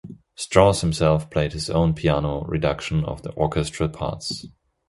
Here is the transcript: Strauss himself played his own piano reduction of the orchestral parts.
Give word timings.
Strauss 0.33 0.81
himself 0.81 1.29
played 1.29 1.53
his 1.53 1.69
own 1.69 1.93
piano 1.93 2.43
reduction 2.47 3.05
of 3.05 3.21
the 3.21 3.31
orchestral 3.35 3.87
parts. 3.87 4.47